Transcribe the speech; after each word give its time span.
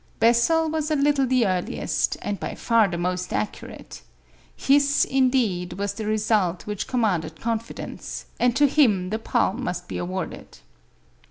Bessel 0.17 0.67
was 0.67 0.89
a 0.89 0.95
little 0.95 1.27
the 1.27 1.45
earliest, 1.45 2.17
and 2.23 2.39
by 2.39 2.55
far 2.55 2.87
the 2.87 2.97
most 2.97 3.31
accurate. 3.31 4.01
His, 4.55 5.05
indeed, 5.05 5.73
was 5.73 5.93
the 5.93 6.07
result 6.07 6.65
which 6.65 6.87
commanded 6.87 7.39
confidence, 7.39 8.25
and 8.39 8.55
to 8.55 8.65
him 8.67 9.11
the 9.11 9.19
palm 9.19 9.63
must 9.63 9.87
be 9.87 9.99
awarded. 9.99 10.57